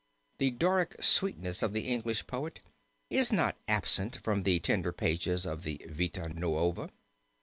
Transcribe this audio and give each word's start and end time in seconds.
The 0.39 0.49
'Doricke 0.49 0.95
sweetnesse' 1.03 1.61
of 1.61 1.73
the 1.73 1.81
English 1.87 2.25
poet 2.25 2.61
is 3.11 3.31
not 3.31 3.55
absent 3.67 4.17
from 4.23 4.41
the 4.41 4.59
tender 4.59 4.91
pages 4.91 5.45
of 5.45 5.61
the 5.61 5.79
Vita 5.87 6.27
Nuova. 6.29 6.89